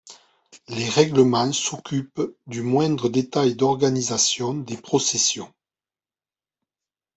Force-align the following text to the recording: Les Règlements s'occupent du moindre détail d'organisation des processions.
Les 0.67 0.89
Règlements 0.89 1.51
s'occupent 1.53 2.35
du 2.47 2.63
moindre 2.63 3.07
détail 3.07 3.53
d'organisation 3.53 4.55
des 4.55 4.75
processions. 4.75 5.53